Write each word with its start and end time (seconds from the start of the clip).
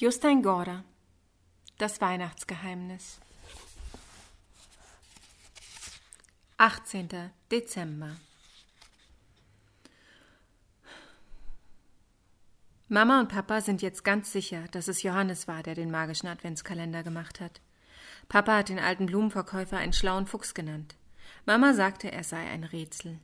Justin 0.00 0.42
Gorder 0.42 0.82
Das 1.76 2.00
Weihnachtsgeheimnis 2.00 3.20
18. 6.56 7.30
Dezember 7.52 8.16
Mama 12.88 13.20
und 13.20 13.28
Papa 13.28 13.60
sind 13.60 13.82
jetzt 13.82 14.02
ganz 14.02 14.32
sicher, 14.32 14.64
dass 14.70 14.88
es 14.88 15.02
Johannes 15.02 15.46
war, 15.46 15.62
der 15.62 15.74
den 15.74 15.90
magischen 15.90 16.30
Adventskalender 16.30 17.02
gemacht 17.02 17.38
hat. 17.38 17.60
Papa 18.30 18.56
hat 18.56 18.70
den 18.70 18.78
alten 18.78 19.04
Blumenverkäufer 19.04 19.76
einen 19.76 19.92
schlauen 19.92 20.26
Fuchs 20.26 20.54
genannt. 20.54 20.96
Mama 21.44 21.74
sagte, 21.74 22.10
er 22.10 22.24
sei 22.24 22.48
ein 22.48 22.64
Rätsel. 22.64 23.18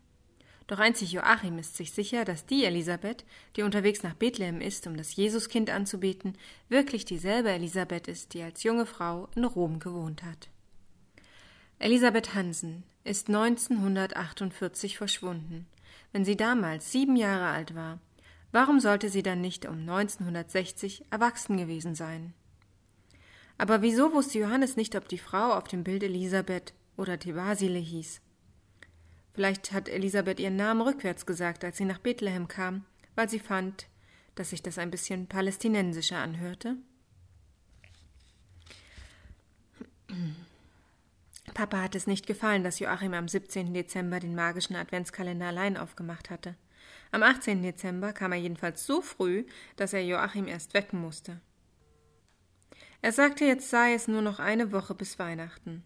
Doch 0.66 0.80
einzig 0.80 1.12
Joachim 1.12 1.58
ist 1.58 1.76
sich 1.76 1.92
sicher, 1.92 2.24
dass 2.24 2.46
die 2.46 2.64
Elisabeth, 2.64 3.24
die 3.54 3.62
unterwegs 3.62 4.02
nach 4.02 4.14
Bethlehem 4.14 4.60
ist, 4.60 4.86
um 4.86 4.96
das 4.96 5.14
Jesuskind 5.14 5.70
anzubeten, 5.70 6.36
wirklich 6.68 7.04
dieselbe 7.04 7.50
Elisabeth 7.50 8.08
ist, 8.08 8.34
die 8.34 8.42
als 8.42 8.64
junge 8.64 8.86
Frau 8.86 9.28
in 9.36 9.44
Rom 9.44 9.78
gewohnt 9.78 10.24
hat. 10.24 10.48
Elisabeth 11.78 12.34
Hansen 12.34 12.82
ist 13.04 13.28
1948 13.28 14.96
verschwunden. 14.98 15.66
Wenn 16.12 16.24
sie 16.24 16.36
damals 16.36 16.90
sieben 16.90 17.14
Jahre 17.14 17.48
alt 17.48 17.74
war, 17.74 18.00
warum 18.50 18.80
sollte 18.80 19.08
sie 19.08 19.22
dann 19.22 19.40
nicht 19.40 19.66
um 19.66 19.80
1960 19.80 21.04
erwachsen 21.10 21.58
gewesen 21.58 21.94
sein? 21.94 22.34
Aber 23.58 23.82
wieso 23.82 24.12
wusste 24.12 24.40
Johannes 24.40 24.76
nicht, 24.76 24.96
ob 24.96 25.08
die 25.08 25.18
Frau 25.18 25.52
auf 25.52 25.68
dem 25.68 25.84
Bild 25.84 26.02
Elisabeth 26.02 26.74
oder 26.96 27.18
Tebasile 27.18 27.78
hieß? 27.78 28.20
Vielleicht 29.36 29.72
hat 29.72 29.90
Elisabeth 29.90 30.40
ihren 30.40 30.56
Namen 30.56 30.80
rückwärts 30.80 31.26
gesagt, 31.26 31.62
als 31.62 31.76
sie 31.76 31.84
nach 31.84 31.98
Bethlehem 31.98 32.48
kam, 32.48 32.86
weil 33.16 33.28
sie 33.28 33.38
fand, 33.38 33.86
dass 34.34 34.48
sich 34.48 34.62
das 34.62 34.78
ein 34.78 34.90
bisschen 34.90 35.26
palästinensischer 35.26 36.16
anhörte. 36.16 36.76
Papa 41.52 41.82
hat 41.82 41.94
es 41.94 42.06
nicht 42.06 42.26
gefallen, 42.26 42.64
dass 42.64 42.78
Joachim 42.78 43.12
am 43.12 43.28
17. 43.28 43.74
Dezember 43.74 44.20
den 44.20 44.34
magischen 44.34 44.74
Adventskalender 44.74 45.48
allein 45.48 45.76
aufgemacht 45.76 46.30
hatte. 46.30 46.54
Am 47.10 47.22
18. 47.22 47.62
Dezember 47.62 48.14
kam 48.14 48.32
er 48.32 48.38
jedenfalls 48.38 48.86
so 48.86 49.02
früh, 49.02 49.44
dass 49.76 49.92
er 49.92 50.02
Joachim 50.02 50.48
erst 50.48 50.72
wecken 50.72 50.98
musste. 50.98 51.42
Er 53.02 53.12
sagte, 53.12 53.44
jetzt 53.44 53.68
sei 53.68 53.92
es 53.92 54.08
nur 54.08 54.22
noch 54.22 54.38
eine 54.38 54.72
Woche 54.72 54.94
bis 54.94 55.18
Weihnachten 55.18 55.84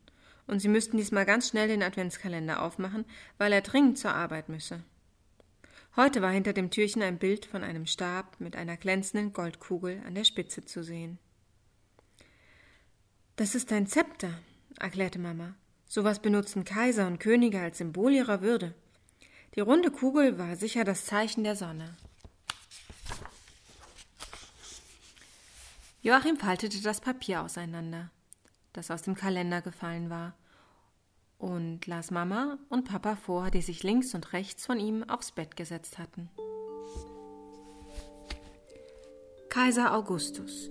und 0.51 0.61
sie 0.61 0.69
müssten 0.69 0.97
diesmal 0.97 1.25
ganz 1.25 1.49
schnell 1.49 1.69
den 1.69 1.83
Adventskalender 1.83 2.63
aufmachen, 2.63 3.05
weil 3.39 3.53
er 3.53 3.61
dringend 3.61 3.99
zur 3.99 4.13
Arbeit 4.13 4.49
müsse. 4.49 4.83
Heute 5.97 6.23
war 6.23 6.31
hinter 6.31 6.53
dem 6.53 6.71
Türchen 6.71 7.03
ein 7.03 7.19
Bild 7.19 7.47
von 7.47 7.65
einem 7.65 7.87
Stab 7.87 8.39
mit 8.41 8.57
einer 8.57 8.77
glänzenden 8.77 9.33
Goldkugel 9.33 10.03
an 10.07 10.15
der 10.15 10.25
Spitze 10.25 10.65
zu 10.65 10.83
sehen. 10.83 11.19
Das 13.37 13.55
ist 13.55 13.73
ein 13.73 13.87
Zepter, 13.87 14.39
erklärte 14.79 15.19
Mama. 15.19 15.55
Sowas 15.87 16.21
benutzten 16.21 16.65
Kaiser 16.65 17.07
und 17.07 17.19
Könige 17.19 17.61
als 17.61 17.79
Symbol 17.79 18.13
ihrer 18.13 18.43
Würde. 18.43 18.75
Die 19.57 19.61
runde 19.61 19.91
Kugel 19.91 20.39
war 20.39 20.55
sicher 20.57 20.85
das 20.85 21.07
Zeichen 21.07 21.43
der 21.43 21.57
Sonne. 21.57 21.97
Joachim 26.03 26.37
faltete 26.37 26.81
das 26.83 27.01
Papier 27.01 27.43
auseinander, 27.43 28.11
das 28.73 28.91
aus 28.91 29.03
dem 29.03 29.15
Kalender 29.17 29.61
gefallen 29.61 30.09
war, 30.09 30.35
und 31.41 31.87
las 31.87 32.11
Mama 32.11 32.59
und 32.69 32.89
Papa 32.89 33.17
vor, 33.17 33.51
die 33.51 33.63
sich 33.63 33.83
links 33.83 34.15
und 34.15 34.33
rechts 34.33 34.67
von 34.67 34.79
ihm 34.79 35.03
aufs 35.09 35.33
Bett 35.33 35.57
gesetzt 35.57 35.99
hatten. 35.99 36.31
Kaiser 39.49 39.95
Augustus 39.95 40.71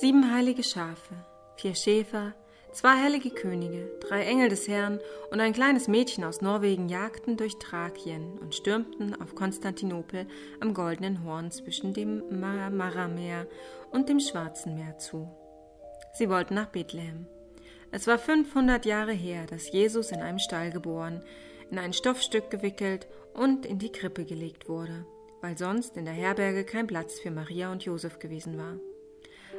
Sieben 0.00 0.32
heilige 0.32 0.62
Schafe, 0.62 1.14
vier 1.56 1.74
Schäfer, 1.74 2.34
zwei 2.72 3.02
heilige 3.02 3.30
Könige, 3.30 3.90
drei 4.00 4.22
Engel 4.24 4.48
des 4.48 4.68
Herrn 4.68 5.00
und 5.30 5.40
ein 5.40 5.52
kleines 5.52 5.88
Mädchen 5.88 6.24
aus 6.24 6.40
Norwegen 6.40 6.88
jagten 6.88 7.36
durch 7.36 7.58
Thrakien 7.58 8.38
und 8.38 8.54
stürmten 8.54 9.20
auf 9.20 9.34
Konstantinopel 9.34 10.26
am 10.60 10.72
Goldenen 10.72 11.24
Horn 11.24 11.50
zwischen 11.50 11.94
dem 11.94 12.22
Marmarameer 12.40 13.46
und 13.90 14.08
dem 14.08 14.20
Schwarzen 14.20 14.74
Meer 14.76 14.98
zu. 14.98 15.28
Sie 16.14 16.28
wollten 16.28 16.54
nach 16.54 16.66
Bethlehem. 16.66 17.26
Es 17.90 18.06
war 18.06 18.18
500 18.18 18.84
Jahre 18.84 19.12
her, 19.12 19.46
dass 19.46 19.72
Jesus 19.72 20.12
in 20.12 20.20
einem 20.20 20.38
Stall 20.38 20.70
geboren, 20.70 21.22
in 21.70 21.78
ein 21.78 21.92
Stoffstück 21.92 22.50
gewickelt 22.50 23.08
und 23.32 23.64
in 23.64 23.78
die 23.78 23.92
Krippe 23.92 24.24
gelegt 24.24 24.68
wurde, 24.68 25.06
weil 25.40 25.56
sonst 25.56 25.96
in 25.96 26.04
der 26.04 26.14
Herberge 26.14 26.64
kein 26.64 26.86
Platz 26.86 27.18
für 27.18 27.30
Maria 27.30 27.72
und 27.72 27.84
Josef 27.84 28.18
gewesen 28.18 28.58
war. 28.58 28.76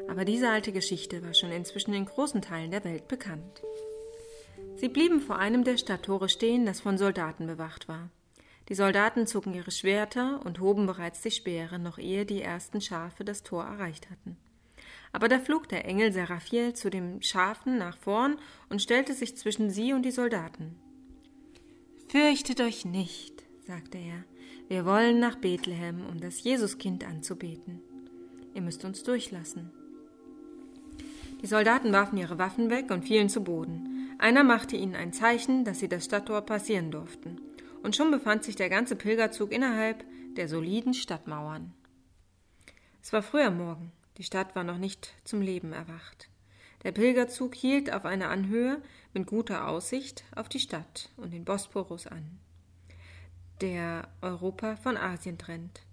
Aber 0.08 0.26
diese 0.26 0.50
alte 0.50 0.72
Geschichte 0.72 1.24
war 1.24 1.34
schon 1.34 1.52
inzwischen 1.52 1.94
in 1.94 2.06
großen 2.06 2.42
Teilen 2.42 2.72
der 2.72 2.84
Welt 2.84 3.08
bekannt. 3.08 3.64
Sie 4.76 4.90
blieben 4.90 5.22
vor 5.22 5.38
einem 5.38 5.64
der 5.64 5.78
Stadttore 5.78 6.30
stehen, 6.30 6.66
das 6.66 6.82
von 6.82 6.98
Soldaten 6.98 7.48
bewacht 7.48 7.88
war. 7.88 8.10
Die 8.70 8.76
Soldaten 8.76 9.26
zogen 9.26 9.56
ihre 9.56 9.72
Schwerter 9.72 10.42
und 10.46 10.60
hoben 10.60 10.86
bereits 10.86 11.22
die 11.22 11.32
Speere, 11.32 11.80
noch 11.80 11.98
ehe 11.98 12.26
die 12.26 12.42
ersten 12.42 12.80
Schafe 12.80 13.26
das 13.26 13.42
Tor 13.42 13.64
erreicht 13.64 14.10
hatten. 14.12 14.38
Aber 15.12 15.28
da 15.28 15.40
flog 15.40 15.68
der 15.70 15.86
Engel 15.86 16.12
Seraphiel 16.12 16.74
zu 16.74 16.90
dem 16.90 17.22
Schafen 17.22 17.78
nach 17.78 17.97
vorn 17.97 18.38
und 18.70 18.81
stellte 18.81 19.14
sich 19.14 19.36
zwischen 19.36 19.70
sie 19.70 19.94
und 19.94 20.03
die 20.03 20.12
Soldaten. 20.12 20.75
Fürchtet 22.08 22.62
euch 22.62 22.86
nicht, 22.86 23.44
sagte 23.66 23.98
er, 23.98 24.24
wir 24.68 24.86
wollen 24.86 25.19
nach 25.19 25.36
Bethlehem, 25.36 26.06
um 26.06 26.19
das 26.19 26.44
Jesuskind 26.44 27.03
anzubeten. 27.03 27.81
Ihr 28.53 28.62
müsst 28.62 28.86
uns 28.86 29.03
durchlassen. 29.03 29.72
Die 31.42 31.48
Soldaten 31.48 31.92
warfen 31.92 32.18
ihre 32.18 32.38
Waffen 32.38 32.69
weg 32.69 32.92
und 32.92 33.06
fielen 33.06 33.30
zu 33.30 33.44
Boden. 33.44 34.16
Einer 34.19 34.44
machte 34.44 34.75
ihnen 34.75 34.96
ein 34.96 35.14
Zeichen, 35.14 35.64
dass 35.64 35.80
sie 35.80 35.88
das 35.88 36.06
Stadttor 36.06 36.42
passieren 36.42 36.92
durften. 36.92 37.40
Und 37.81 37.96
schon 37.96 38.12
befand 38.12 38.44
sich 38.44 38.58
der 38.58 38.69
ganze 38.69 38.96
Pilgerzug 38.96 39.52
innerhalb 39.52 40.03
der 40.36 40.50
soliden 40.50 40.94
Stadtmauern. 40.94 41.74
Es 43.02 43.14
war 43.14 43.24
früher 43.24 43.52
Morgen. 43.52 43.92
Die 44.19 44.25
Stadt 44.25 44.53
war 44.53 44.66
noch 44.66 44.78
nicht 44.78 45.13
zum 45.24 45.41
Leben 45.41 45.72
erwacht. 45.72 46.28
Der 46.84 46.91
Pilgerzug 46.91 47.56
hielt 47.56 47.91
auf 47.94 48.03
einer 48.03 48.30
Anhöhe 48.30 48.81
mit 49.13 49.28
guter 49.28 49.69
Aussicht 49.69 50.25
auf 50.35 50.50
die 50.50 50.59
Stadt 50.59 51.09
und 51.16 51.31
den 51.31 51.46
Bosporus 51.46 52.06
an, 52.06 52.38
der 53.62 54.09
Europa 54.22 54.75
von 54.75 54.97
Asien 54.97 55.38
trennt. 55.38 55.84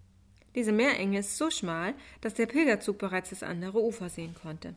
Diese 0.56 0.72
Meerenge 0.72 1.20
ist 1.20 1.36
so 1.36 1.50
schmal, 1.50 1.94
dass 2.20 2.34
der 2.34 2.46
Pilgerzug 2.46 2.98
bereits 2.98 3.30
das 3.30 3.44
andere 3.44 3.80
Ufer 3.80 4.08
sehen 4.08 4.34
konnte. 4.34 4.74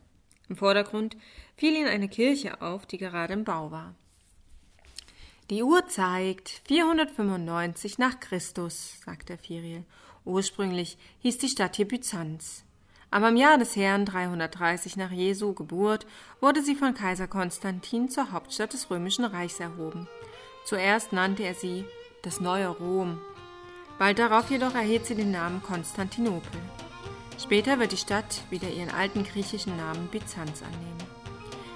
Im 0.47 0.55
Vordergrund 0.55 1.17
fiel 1.57 1.75
ihnen 1.75 1.87
eine 1.87 2.07
Kirche 2.07 2.61
auf, 2.61 2.85
die 2.85 2.99
gerade 2.99 3.33
im 3.33 3.45
Bau 3.45 3.71
war. 3.71 3.95
Die 5.49 5.63
Uhr 5.63 5.87
zeigt 5.87 6.61
495 6.67 7.97
nach 7.97 8.19
Christus, 8.19 9.01
sagte 9.03 9.39
Firiel. 9.39 9.85
Ursprünglich 10.23 10.99
hieß 11.21 11.39
die 11.39 11.49
Stadt 11.49 11.77
hier 11.77 11.87
Byzanz. 11.87 12.63
Aber 13.12 13.30
im 13.30 13.38
Jahr 13.38 13.58
des 13.58 13.75
Herrn 13.75 14.06
330 14.06 14.96
nach 14.97 15.12
Jesu 15.12 15.53
Geburt 15.53 16.06
wurde 16.42 16.62
sie 16.62 16.75
von 16.75 16.94
Kaiser 16.94 17.28
Konstantin 17.28 18.09
zur 18.09 18.31
Hauptstadt 18.31 18.74
des 18.74 18.90
römischen 18.92 19.25
Reichs 19.25 19.59
erhoben. 19.59 20.08
Zuerst 20.66 21.12
nannte 21.12 21.44
er 21.44 21.56
sie 21.56 21.86
das 22.22 22.40
neue 22.40 22.68
Rom. 22.68 23.20
Bald 23.97 24.20
darauf 24.20 24.52
jedoch 24.52 24.75
erhielt 24.75 25.06
sie 25.06 25.16
den 25.16 25.31
Namen 25.31 25.64
Konstantinopel. 25.64 26.62
Später 27.42 27.80
wird 27.80 27.94
die 27.94 27.97
Stadt 27.97 28.42
wieder 28.50 28.70
ihren 28.70 28.92
alten 28.92 29.24
griechischen 29.24 29.76
Namen 29.76 30.08
Byzanz 30.08 30.62
annehmen. 30.62 30.97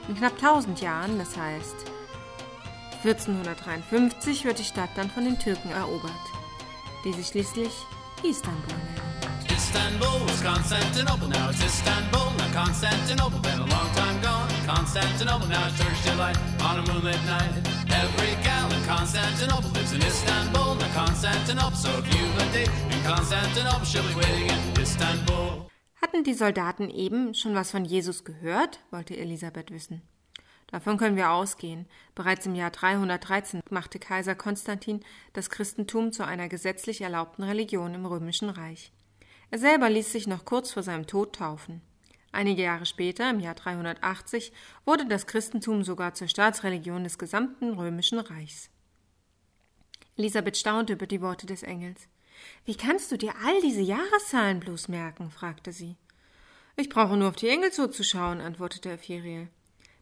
In 0.07 0.15
knapp 0.15 0.33
1000 0.33 0.81
Jahren, 0.81 1.17
das 1.17 1.37
heißt 1.37 1.75
1453, 3.03 4.45
wird 4.45 4.59
die 4.59 4.63
Stadt 4.63 4.89
dann 4.95 5.09
von 5.09 5.23
den 5.23 5.39
Türken 5.39 5.71
erobert, 5.71 6.11
die 7.05 7.13
sie 7.13 7.23
schließlich 7.23 7.71
Istanbul 8.23 8.77
nennen. 8.77 9.02
Istanbul 9.73 10.19
was 10.27 10.39
Constantinople, 10.43 11.27
now 11.29 11.49
it's 11.49 11.63
Istanbul, 11.65 12.29
not 12.37 12.53
Constantinople, 12.53 13.39
been 13.39 13.57
a 13.57 13.65
long 13.65 13.89
time 13.95 14.21
gone. 14.21 14.47
Constantinople, 14.67 15.47
now 15.47 15.65
it's 15.65 15.79
Turkish 15.79 16.03
delight 16.05 16.37
on 16.61 16.77
a 16.77 16.83
moonlit 16.93 17.17
night. 17.25 17.55
Every 17.89 18.35
gal 18.43 18.71
in 18.71 18.83
Constantinople 18.85 19.71
lives 19.71 19.93
in 19.93 20.01
Istanbul, 20.03 20.75
not 20.75 20.93
Constantinople, 20.93 21.75
so 21.75 21.89
if 21.97 22.05
you've 22.13 22.37
a 22.37 22.53
date 22.53 22.69
in 22.91 23.01
Constantinople, 23.01 23.83
she'll 23.83 24.03
be 24.03 24.13
waiting 24.13 24.47
in 24.51 24.79
Istanbul. 24.79 25.65
Hatten 25.99 26.23
die 26.23 26.35
Soldaten 26.35 26.91
eben 26.91 27.33
schon 27.33 27.55
was 27.55 27.71
von 27.71 27.83
Jesus 27.83 28.25
gehört? 28.25 28.79
wollte 28.91 29.17
Elisabeth 29.17 29.71
wissen. 29.71 30.03
Davon 30.67 30.97
können 30.97 31.17
wir 31.17 31.31
ausgehen. 31.31 31.87
Bereits 32.13 32.45
im 32.45 32.53
Jahr 32.53 32.69
313 32.69 33.61
machte 33.71 33.97
Kaiser 33.97 34.35
Konstantin 34.35 34.99
das 35.33 35.49
Christentum 35.49 36.11
zu 36.11 36.23
einer 36.23 36.47
gesetzlich 36.47 37.01
erlaubten 37.01 37.41
Religion 37.41 37.95
im 37.95 38.05
römischen 38.05 38.51
Reich. 38.51 38.91
Er 39.49 39.59
selber 39.59 39.89
ließ 39.89 40.11
sich 40.11 40.27
noch 40.27 40.45
kurz 40.45 40.71
vor 40.71 40.83
seinem 40.83 41.07
Tod 41.07 41.35
taufen. 41.35 41.81
Einige 42.31 42.63
Jahre 42.63 42.87
später, 42.87 43.29
im 43.29 43.39
Jahr 43.39 43.53
380, 43.53 44.51
wurde 44.85 45.05
das 45.05 45.27
Christentum 45.27 45.83
sogar 45.83 46.15
zur 46.15 46.27
Staatsreligion 46.27 47.03
des 47.03 47.19
gesamten 47.19 47.73
römischen 47.73 48.19
Reichs. 48.19 48.71
Elisabeth 50.17 50.57
staunte 50.57 50.93
über 50.93 51.05
die 51.05 51.21
Worte 51.21 51.45
des 51.45 51.61
Engels. 51.61 52.07
Wie 52.65 52.75
kannst 52.75 53.11
du 53.11 53.17
dir 53.17 53.33
all 53.45 53.61
diese 53.61 53.81
Jahreszahlen 53.81 54.59
bloß 54.59 54.87
merken? 54.87 55.29
fragte 55.29 55.71
sie. 55.71 55.95
Ich 56.75 56.89
brauche 56.89 57.17
nur 57.17 57.29
auf 57.29 57.35
die 57.35 57.49
Engel 57.49 57.71
zuzuschauen, 57.71 58.41
antwortete 58.41 58.91
Ephiriel. 58.91 59.49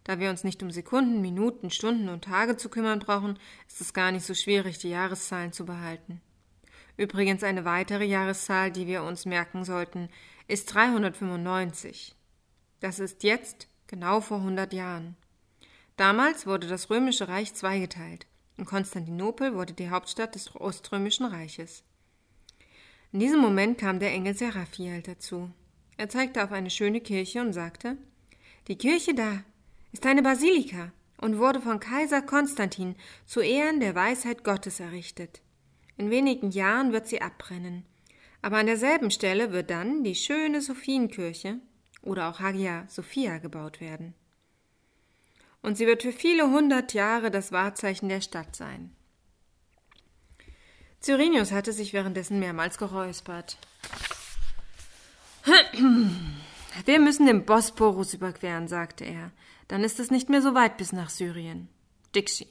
Da 0.06 0.20
wir 0.20 0.30
uns 0.30 0.44
nicht 0.44 0.64
um 0.64 0.72
Sekunden, 0.72 1.22
Minuten, 1.22 1.70
Stunden 1.70 2.10
und 2.10 2.24
Tage 2.24 2.58
zu 2.58 2.70
kümmern 2.70 3.00
brauchen, 3.00 3.38
ist 3.68 3.82
es 3.82 3.94
gar 3.94 4.12
nicht 4.12 4.26
so 4.26 4.34
schwierig, 4.34 4.78
die 4.80 4.90
Jahreszahlen 4.90 5.52
zu 5.52 5.66
behalten. 5.66 6.22
Übrigens 6.98 7.44
eine 7.44 7.66
weitere 7.66 8.06
Jahreszahl, 8.06 8.72
die 8.72 8.88
wir 8.88 9.04
uns 9.04 9.26
merken 9.26 9.64
sollten, 9.64 10.10
ist 10.48 10.74
395. 10.74 12.16
Das 12.80 13.00
ist 13.00 13.24
jetzt 13.24 13.68
genau 13.88 14.22
vor 14.22 14.38
100 14.38 14.74
Jahren. 14.74 15.16
Damals 15.98 16.48
wurde 16.48 16.68
das 16.68 16.90
römische 16.90 17.28
Reich 17.28 17.54
zweigeteilt. 17.54 18.26
In 18.58 18.66
Konstantinopel 18.66 19.54
wurde 19.54 19.74
die 19.74 19.90
Hauptstadt 19.90 20.36
des 20.36 20.56
Oströmischen 20.56 21.26
Reiches. 21.26 21.84
In 23.12 23.20
diesem 23.20 23.40
Moment 23.40 23.78
kam 23.78 24.00
der 24.00 24.12
Engel 24.12 24.36
Seraphiel 24.36 25.02
dazu. 25.02 25.50
Er 25.98 26.10
zeigte 26.10 26.44
auf 26.44 26.52
eine 26.52 26.70
schöne 26.70 27.02
Kirche 27.02 27.42
und 27.42 27.54
sagte 27.54 27.98
Die 28.68 28.78
Kirche 28.78 29.14
da 29.14 29.44
ist 29.92 30.06
eine 30.06 30.24
Basilika 30.24 30.92
und 31.18 31.38
wurde 31.38 31.62
von 31.62 31.80
Kaiser 31.80 32.22
Konstantin 32.22 32.96
zu 33.26 33.42
Ehren 33.42 33.80
der 33.80 33.96
Weisheit 33.96 34.44
Gottes 34.44 34.80
errichtet. 34.80 35.42
In 36.02 36.10
wenigen 36.10 36.50
Jahren 36.50 36.92
wird 36.92 37.08
sie 37.08 37.22
abbrennen. 37.22 37.86
Aber 38.42 38.58
an 38.58 38.66
derselben 38.66 39.12
Stelle 39.12 39.52
wird 39.52 39.70
dann 39.70 40.04
die 40.04 40.16
schöne 40.16 40.62
Sophienkirche 40.62 41.60
oder 42.02 42.30
auch 42.30 42.40
Hagia 42.40 42.86
Sophia 42.88 43.38
gebaut 43.38 43.80
werden 43.80 44.16
und 45.62 45.78
sie 45.78 45.88
wird 45.88 46.02
für 46.04 46.12
viele 46.12 46.50
hundert 46.50 46.94
Jahre 46.94 47.32
das 47.32 47.52
Wahrzeichen 47.52 48.10
der 48.10 48.22
Stadt 48.22 48.56
sein. 48.56 48.96
Cyrenius 51.00 51.52
hatte 51.52 51.74
sich 51.74 51.94
währenddessen 51.94 52.40
mehrmals 52.40 52.78
geräuspert. 52.78 53.58
Wir 56.86 57.00
müssen 57.00 57.26
den 57.26 57.46
Bosporus 57.46 58.14
überqueren, 58.14 58.68
sagte 58.68 59.06
er. 59.06 59.32
Dann 59.68 59.84
ist 59.84 60.00
es 60.00 60.12
nicht 60.12 60.30
mehr 60.30 60.42
so 60.42 60.54
weit 60.54 60.78
bis 60.78 60.94
nach 60.94 61.10
Syrien. 61.10 61.70
Dixie. 62.16 62.48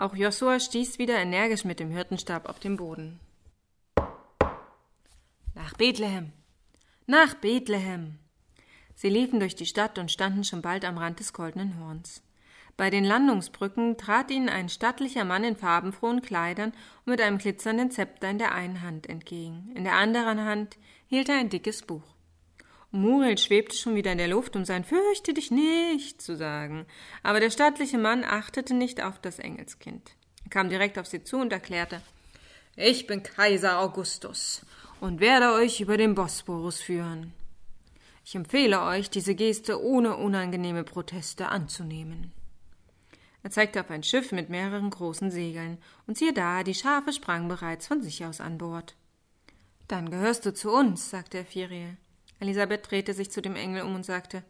Auch 0.00 0.16
Josua 0.16 0.58
stieß 0.58 0.98
wieder 0.98 1.18
energisch 1.18 1.66
mit 1.66 1.78
dem 1.78 1.90
Hirtenstab 1.90 2.48
auf 2.48 2.58
den 2.58 2.78
Boden. 2.78 3.20
Nach 5.54 5.74
Bethlehem. 5.76 6.32
Nach 7.06 7.34
Bethlehem. 7.34 8.18
Sie 8.94 9.10
liefen 9.10 9.40
durch 9.40 9.56
die 9.56 9.66
Stadt 9.66 9.98
und 9.98 10.10
standen 10.10 10.42
schon 10.42 10.62
bald 10.62 10.86
am 10.86 10.96
Rand 10.96 11.20
des 11.20 11.34
Goldenen 11.34 11.78
Horns. 11.78 12.22
Bei 12.78 12.88
den 12.88 13.04
Landungsbrücken 13.04 13.98
trat 13.98 14.30
ihnen 14.30 14.48
ein 14.48 14.70
stattlicher 14.70 15.26
Mann 15.26 15.44
in 15.44 15.54
farbenfrohen 15.56 16.22
Kleidern 16.22 16.72
und 17.04 17.10
mit 17.10 17.20
einem 17.20 17.36
glitzernden 17.36 17.90
Zepter 17.90 18.30
in 18.30 18.38
der 18.38 18.54
einen 18.54 18.80
Hand 18.80 19.06
entgegen. 19.06 19.70
In 19.74 19.84
der 19.84 19.96
anderen 19.96 20.42
Hand 20.42 20.78
hielt 21.08 21.28
er 21.28 21.36
ein 21.36 21.50
dickes 21.50 21.82
Buch. 21.82 22.14
Muriel 22.92 23.38
schwebte 23.38 23.76
schon 23.76 23.94
wieder 23.94 24.10
in 24.12 24.18
der 24.18 24.28
Luft, 24.28 24.56
um 24.56 24.64
sein 24.64 24.84
Fürchte 24.84 25.32
dich 25.32 25.50
nicht 25.50 26.20
zu 26.20 26.36
sagen. 26.36 26.86
Aber 27.22 27.38
der 27.38 27.50
stattliche 27.50 27.98
Mann 27.98 28.24
achtete 28.24 28.74
nicht 28.74 29.00
auf 29.02 29.20
das 29.20 29.38
Engelskind. 29.38 30.10
Er 30.44 30.50
kam 30.50 30.68
direkt 30.68 30.98
auf 30.98 31.06
sie 31.06 31.22
zu 31.22 31.38
und 31.38 31.52
erklärte 31.52 32.02
Ich 32.74 33.06
bin 33.06 33.22
Kaiser 33.22 33.78
Augustus 33.78 34.62
und 35.00 35.20
werde 35.20 35.52
euch 35.52 35.80
über 35.80 35.96
den 35.96 36.14
Bosporus 36.16 36.80
führen. 36.80 37.32
Ich 38.24 38.34
empfehle 38.34 38.82
euch, 38.82 39.08
diese 39.08 39.34
Geste 39.34 39.82
ohne 39.82 40.16
unangenehme 40.16 40.84
Proteste 40.84 41.48
anzunehmen. 41.48 42.32
Er 43.42 43.50
zeigte 43.50 43.80
auf 43.80 43.90
ein 43.90 44.02
Schiff 44.02 44.32
mit 44.32 44.50
mehreren 44.50 44.90
großen 44.90 45.30
Segeln, 45.30 45.78
und 46.06 46.18
siehe 46.18 46.32
da, 46.32 46.62
die 46.62 46.74
Schafe 46.74 47.12
sprangen 47.12 47.48
bereits 47.48 47.86
von 47.86 48.02
sich 48.02 48.24
aus 48.24 48.40
an 48.40 48.58
Bord. 48.58 48.94
Dann 49.88 50.10
gehörst 50.10 50.44
du 50.44 50.52
zu 50.52 50.70
uns, 50.70 51.08
sagte 51.10 51.38
Ephiriel. 51.38 51.96
Elisabeth 52.40 52.90
drehte 52.90 53.14
sich 53.14 53.30
zu 53.30 53.42
dem 53.42 53.54
Engel 53.54 53.82
um 53.82 53.94
und 53.94 54.04
sagte 54.04 54.42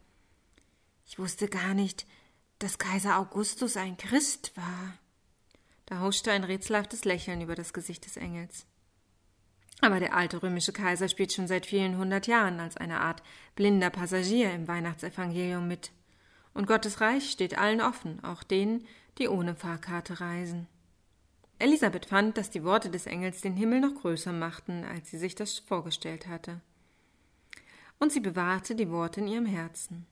Ich 1.06 1.18
wusste 1.18 1.48
gar 1.48 1.74
nicht, 1.74 2.06
dass 2.60 2.78
Kaiser 2.78 3.18
Augustus 3.18 3.76
ein 3.76 3.96
Christ 3.96 4.56
war. 4.56 4.94
Da 5.86 6.00
huschte 6.00 6.30
ein 6.30 6.44
rätselhaftes 6.44 7.04
Lächeln 7.04 7.40
über 7.40 7.56
das 7.56 7.72
Gesicht 7.72 8.06
des 8.06 8.16
Engels. 8.16 8.64
Aber 9.80 9.98
der 9.98 10.14
alte 10.14 10.42
römische 10.42 10.72
Kaiser 10.72 11.08
spielt 11.08 11.32
schon 11.32 11.48
seit 11.48 11.66
vielen 11.66 11.96
hundert 11.96 12.26
Jahren 12.26 12.60
als 12.60 12.76
eine 12.76 13.00
Art 13.00 13.22
blinder 13.56 13.90
Passagier 13.90 14.52
im 14.52 14.68
Weihnachtsevangelium 14.68 15.66
mit. 15.66 15.90
Und 16.54 16.66
Gottes 16.66 17.00
Reich 17.00 17.30
steht 17.30 17.58
allen 17.58 17.80
offen, 17.80 18.22
auch 18.22 18.42
denen, 18.42 18.86
die 19.18 19.28
ohne 19.28 19.56
Fahrkarte 19.56 20.20
reisen. 20.20 20.68
Elisabeth 21.58 22.06
fand, 22.06 22.36
dass 22.36 22.50
die 22.50 22.64
Worte 22.64 22.90
des 22.90 23.06
Engels 23.06 23.40
den 23.40 23.56
Himmel 23.56 23.80
noch 23.80 23.94
größer 23.94 24.32
machten, 24.32 24.84
als 24.84 25.10
sie 25.10 25.18
sich 25.18 25.34
das 25.34 25.58
vorgestellt 25.58 26.26
hatte. 26.26 26.60
Und 28.00 28.10
sie 28.10 28.20
bewahrte 28.20 28.74
die 28.74 28.90
Worte 28.90 29.20
in 29.20 29.28
ihrem 29.28 29.46
Herzen. 29.46 30.06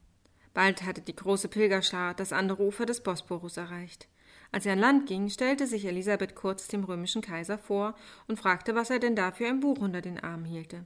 Bald 0.54 0.84
hatte 0.84 1.00
die 1.00 1.16
große 1.16 1.48
Pilgerschar 1.48 2.14
das 2.14 2.32
andere 2.32 2.62
Ufer 2.62 2.86
des 2.86 3.02
Bosporus 3.02 3.56
erreicht. 3.56 4.08
Als 4.52 4.66
er 4.66 4.74
an 4.74 4.78
Land 4.78 5.06
ging, 5.06 5.28
stellte 5.28 5.66
sich 5.66 5.84
Elisabeth 5.84 6.34
kurz 6.34 6.68
dem 6.68 6.84
römischen 6.84 7.22
Kaiser 7.22 7.58
vor 7.58 7.94
und 8.28 8.38
fragte, 8.38 8.74
was 8.74 8.90
er 8.90 8.98
denn 8.98 9.16
da 9.16 9.32
für 9.32 9.46
ein 9.46 9.60
Buch 9.60 9.78
unter 9.78 10.00
den 10.00 10.20
Arm 10.20 10.44
hielte. 10.44 10.84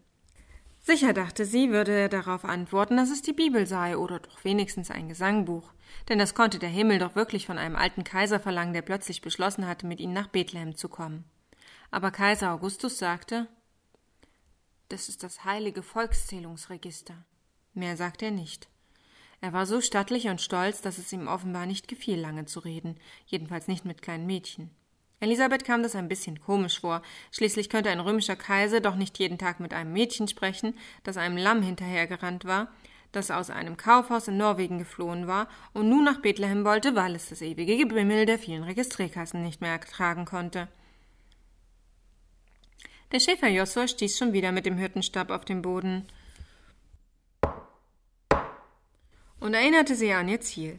Sicher 0.84 1.12
dachte 1.12 1.44
sie, 1.44 1.70
würde 1.70 1.92
er 1.92 2.08
darauf 2.08 2.44
antworten, 2.44 2.96
dass 2.96 3.10
es 3.10 3.22
die 3.22 3.32
Bibel 3.32 3.66
sei 3.66 3.96
oder 3.96 4.18
doch 4.18 4.44
wenigstens 4.44 4.90
ein 4.90 5.08
Gesangbuch, 5.08 5.72
denn 6.08 6.18
das 6.18 6.34
konnte 6.34 6.58
der 6.58 6.70
Himmel 6.70 6.98
doch 6.98 7.14
wirklich 7.14 7.46
von 7.46 7.56
einem 7.56 7.76
alten 7.76 8.02
Kaiser 8.02 8.40
verlangen, 8.40 8.72
der 8.72 8.82
plötzlich 8.82 9.22
beschlossen 9.22 9.68
hatte, 9.68 9.86
mit 9.86 10.00
ihnen 10.00 10.12
nach 10.12 10.26
Bethlehem 10.26 10.74
zu 10.74 10.88
kommen. 10.88 11.24
Aber 11.92 12.10
Kaiser 12.10 12.52
Augustus 12.52 12.98
sagte, 12.98 13.46
das 14.92 15.08
ist 15.08 15.22
das 15.22 15.44
heilige 15.44 15.82
Volkszählungsregister. 15.82 17.14
Mehr 17.72 17.96
sagte 17.96 18.26
er 18.26 18.30
nicht. 18.30 18.68
Er 19.40 19.54
war 19.54 19.64
so 19.64 19.80
stattlich 19.80 20.28
und 20.28 20.40
stolz, 20.40 20.82
dass 20.82 20.98
es 20.98 21.12
ihm 21.12 21.28
offenbar 21.28 21.64
nicht 21.64 21.88
gefiel, 21.88 22.20
lange 22.20 22.44
zu 22.44 22.60
reden, 22.60 22.96
jedenfalls 23.26 23.68
nicht 23.68 23.86
mit 23.86 24.02
kleinen 24.02 24.26
Mädchen. 24.26 24.70
Elisabeth 25.18 25.64
kam 25.64 25.82
das 25.82 25.94
ein 25.94 26.08
bisschen 26.08 26.40
komisch 26.40 26.80
vor. 26.80 27.00
Schließlich 27.30 27.70
könnte 27.70 27.88
ein 27.90 28.00
römischer 28.00 28.36
Kaiser 28.36 28.80
doch 28.80 28.96
nicht 28.96 29.18
jeden 29.18 29.38
Tag 29.38 29.60
mit 29.60 29.72
einem 29.72 29.92
Mädchen 29.92 30.28
sprechen, 30.28 30.74
das 31.04 31.16
einem 31.16 31.38
Lamm 31.38 31.62
hinterhergerannt 31.62 32.44
war, 32.44 32.68
das 33.12 33.30
aus 33.30 33.48
einem 33.48 33.76
Kaufhaus 33.78 34.28
in 34.28 34.36
Norwegen 34.36 34.78
geflohen 34.78 35.26
war 35.26 35.48
und 35.72 35.88
nun 35.88 36.04
nach 36.04 36.20
Bethlehem 36.20 36.64
wollte, 36.64 36.94
weil 36.94 37.14
es 37.14 37.30
das 37.30 37.40
ewige 37.40 37.78
Gebimmel 37.78 38.26
der 38.26 38.38
vielen 38.38 38.64
Registrierkassen 38.64 39.42
nicht 39.42 39.60
mehr 39.60 39.72
ertragen 39.72 40.26
konnte. 40.26 40.68
Der 43.12 43.20
Schäfer 43.20 43.48
Josua 43.48 43.86
stieß 43.86 44.18
schon 44.18 44.32
wieder 44.32 44.52
mit 44.52 44.66
dem 44.66 44.78
Hirtenstab 44.78 45.30
auf 45.30 45.44
den 45.44 45.62
Boden. 45.62 46.06
und 49.42 49.54
erinnerte 49.54 49.96
sie 49.96 50.12
an 50.12 50.28
ihr 50.28 50.40
Ziel. 50.40 50.78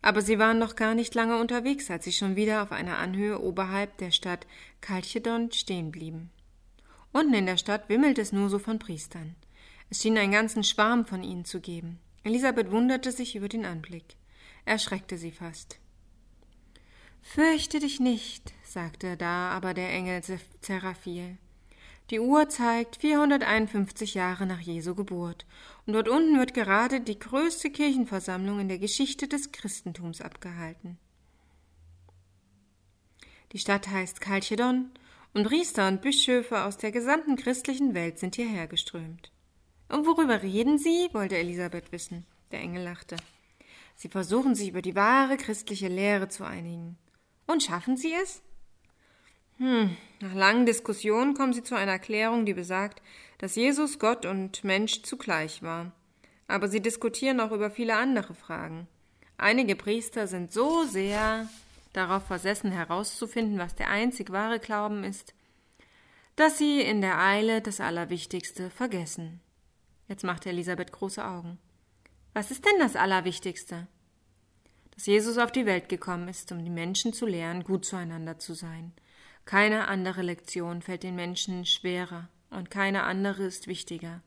Aber 0.00 0.22
sie 0.22 0.38
waren 0.38 0.58
noch 0.58 0.76
gar 0.76 0.94
nicht 0.94 1.14
lange 1.14 1.38
unterwegs, 1.38 1.90
als 1.90 2.04
sie 2.04 2.12
schon 2.12 2.36
wieder 2.36 2.62
auf 2.62 2.70
einer 2.70 2.98
Anhöhe 2.98 3.40
oberhalb 3.40 3.96
der 3.98 4.12
Stadt 4.12 4.46
Kalchedon 4.80 5.50
stehen 5.50 5.90
blieben. 5.90 6.30
Unten 7.12 7.34
in 7.34 7.46
der 7.46 7.56
Stadt 7.56 7.88
wimmelte 7.88 8.20
es 8.20 8.32
nur 8.32 8.50
so 8.50 8.58
von 8.58 8.78
Priestern. 8.78 9.34
Es 9.90 10.02
schien 10.02 10.16
einen 10.16 10.32
ganzen 10.32 10.62
Schwarm 10.62 11.06
von 11.06 11.24
ihnen 11.24 11.44
zu 11.44 11.60
geben. 11.60 11.98
Elisabeth 12.22 12.70
wunderte 12.70 13.10
sich 13.10 13.34
über 13.34 13.48
den 13.48 13.64
Anblick. 13.64 14.16
Er 14.64 14.78
schreckte 14.78 15.18
sie 15.18 15.32
fast. 15.32 15.80
Fürchte 17.20 17.80
dich 17.80 17.98
nicht, 17.98 18.52
sagte 18.62 19.16
da 19.16 19.50
aber 19.50 19.74
der 19.74 19.90
Engel 19.90 20.22
Seraphil. 20.60 21.38
Die 22.10 22.20
Uhr 22.20 22.48
zeigt 22.50 22.96
451 22.96 24.14
Jahre 24.14 24.44
nach 24.44 24.60
Jesu 24.60 24.94
Geburt, 24.94 25.46
und 25.86 25.94
dort 25.94 26.08
unten 26.08 26.38
wird 26.38 26.52
gerade 26.52 27.00
die 27.00 27.18
größte 27.18 27.70
Kirchenversammlung 27.70 28.60
in 28.60 28.68
der 28.68 28.78
Geschichte 28.78 29.26
des 29.26 29.52
Christentums 29.52 30.20
abgehalten. 30.20 30.98
Die 33.52 33.58
Stadt 33.58 33.88
heißt 33.88 34.20
Kalchedon, 34.20 34.90
und 35.32 35.44
Priester 35.44 35.88
und 35.88 36.00
Bischöfe 36.00 36.62
aus 36.62 36.76
der 36.76 36.92
gesamten 36.92 37.36
christlichen 37.36 37.94
Welt 37.94 38.18
sind 38.18 38.36
hierher 38.36 38.68
geströmt. 38.68 39.32
Und 39.88 40.06
worüber 40.06 40.42
reden 40.42 40.78
Sie? 40.78 41.08
wollte 41.12 41.36
Elisabeth 41.36 41.90
wissen. 41.90 42.24
Der 42.52 42.60
Engel 42.60 42.84
lachte. 42.84 43.16
Sie 43.96 44.08
versuchen 44.08 44.54
sich 44.54 44.68
über 44.68 44.82
die 44.82 44.94
wahre 44.94 45.36
christliche 45.36 45.88
Lehre 45.88 46.28
zu 46.28 46.44
einigen. 46.44 46.98
Und 47.46 47.62
schaffen 47.62 47.96
Sie 47.96 48.12
es? 48.12 48.42
Hm, 49.58 49.96
nach 50.20 50.34
langen 50.34 50.66
Diskussionen 50.66 51.34
kommen 51.34 51.52
sie 51.52 51.62
zu 51.62 51.76
einer 51.76 51.92
Erklärung, 51.92 52.44
die 52.44 52.54
besagt, 52.54 53.00
dass 53.38 53.54
Jesus 53.54 53.98
Gott 53.98 54.26
und 54.26 54.64
Mensch 54.64 55.02
zugleich 55.02 55.62
war. 55.62 55.92
Aber 56.48 56.68
sie 56.68 56.80
diskutieren 56.80 57.40
auch 57.40 57.52
über 57.52 57.70
viele 57.70 57.96
andere 57.96 58.34
Fragen. 58.34 58.88
Einige 59.38 59.76
Priester 59.76 60.26
sind 60.26 60.52
so 60.52 60.84
sehr 60.84 61.48
darauf 61.92 62.26
versessen 62.26 62.72
herauszufinden, 62.72 63.58
was 63.58 63.74
der 63.76 63.88
einzig 63.88 64.30
wahre 64.30 64.58
Glauben 64.58 65.04
ist, 65.04 65.34
dass 66.36 66.58
sie 66.58 66.80
in 66.80 67.00
der 67.00 67.20
Eile 67.20 67.60
das 67.60 67.80
Allerwichtigste 67.80 68.70
vergessen. 68.70 69.40
Jetzt 70.08 70.24
machte 70.24 70.48
Elisabeth 70.48 70.90
große 70.90 71.24
Augen. 71.24 71.58
Was 72.32 72.50
ist 72.50 72.64
denn 72.64 72.78
das 72.80 72.96
Allerwichtigste? 72.96 73.86
Dass 74.90 75.06
Jesus 75.06 75.38
auf 75.38 75.52
die 75.52 75.66
Welt 75.66 75.88
gekommen 75.88 76.28
ist, 76.28 76.50
um 76.50 76.64
die 76.64 76.70
Menschen 76.70 77.12
zu 77.12 77.26
lehren, 77.26 77.62
gut 77.62 77.84
zueinander 77.84 78.38
zu 78.38 78.54
sein 78.54 78.92
keine 79.44 79.88
andere 79.88 80.22
Lektion 80.22 80.82
fällt 80.82 81.02
den 81.02 81.16
Menschen 81.16 81.66
schwerer 81.66 82.28
und 82.50 82.70
keine 82.70 83.02
andere 83.02 83.44
ist 83.44 83.66
wichtiger. 83.66 84.22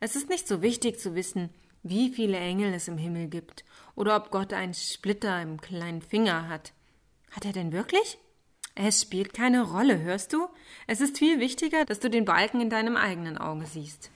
Es 0.00 0.16
ist 0.16 0.28
nicht 0.28 0.46
so 0.46 0.62
wichtig 0.62 0.98
zu 0.98 1.14
wissen, 1.14 1.50
wie 1.82 2.10
viele 2.10 2.38
Engel 2.38 2.72
es 2.74 2.88
im 2.88 2.98
Himmel 2.98 3.28
gibt 3.28 3.64
oder 3.94 4.16
ob 4.16 4.30
Gott 4.30 4.52
einen 4.52 4.74
Splitter 4.74 5.40
im 5.42 5.60
kleinen 5.60 6.02
Finger 6.02 6.48
hat. 6.48 6.72
Hat 7.30 7.44
er 7.44 7.52
denn 7.52 7.72
wirklich? 7.72 8.18
Es 8.74 9.02
spielt 9.02 9.34
keine 9.34 9.62
Rolle, 9.62 10.00
hörst 10.00 10.32
du? 10.32 10.48
Es 10.86 11.00
ist 11.00 11.18
viel 11.18 11.40
wichtiger, 11.40 11.84
dass 11.84 12.00
du 12.00 12.08
den 12.08 12.24
Balken 12.24 12.60
in 12.60 12.70
deinem 12.70 12.96
eigenen 12.96 13.36
Auge 13.36 13.66
siehst. 13.66 14.10